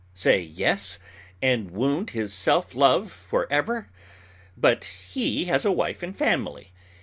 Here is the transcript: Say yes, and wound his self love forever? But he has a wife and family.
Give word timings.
Say 0.15 0.39
yes, 0.39 0.97
and 1.43 1.69
wound 1.69 2.09
his 2.09 2.33
self 2.33 2.73
love 2.73 3.11
forever? 3.11 3.91
But 4.57 4.83
he 4.85 5.45
has 5.45 5.63
a 5.63 5.71
wife 5.71 6.01
and 6.01 6.17
family. 6.17 6.71